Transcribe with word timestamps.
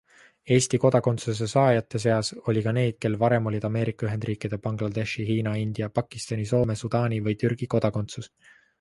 Eesti 0.53 0.77
kodakondsuse 0.85 1.47
saajate 1.51 2.01
seas 2.05 2.31
oli 2.53 2.63
ka 2.69 2.73
neid, 2.79 2.97
kel 3.05 3.19
varem 3.25 3.51
oli 3.51 3.61
Ameerika 3.71 4.09
Ühendriikide, 4.09 4.61
Bangladeshi, 4.67 5.29
Hiina, 5.31 5.57
India, 5.69 5.93
Pakistani, 6.01 6.51
Soome, 6.57 6.81
Sudaani 6.85 7.25
või 7.29 7.41
Türgi 7.45 7.73
kodakondsus. 7.77 8.37